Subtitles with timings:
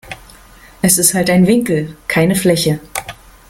[0.81, 2.79] Es ist halt ein Winkel, keine Fläche.